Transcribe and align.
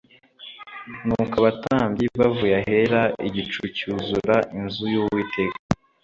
Nuko 1.05 1.35
abatambyi 1.41 2.05
bavuye 2.19 2.53
Ahera 2.61 3.01
igicu 3.27 3.61
cyuzura 3.77 4.35
inzu 4.57 4.83
y’Uwiteka 4.93 5.57